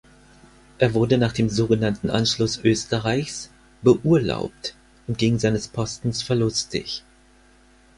Er 0.79 0.95
wurde 0.95 1.19
nach 1.19 1.31
dem 1.31 1.47
sogenannten 1.47 2.09
Anschluss 2.09 2.57
Österreichs 2.63 3.51
„beurlaubt“ 3.83 4.73
und 5.05 5.19
ging 5.19 5.37
seines 5.37 5.67
Postens 5.67 6.23
verlustig. 6.23 7.03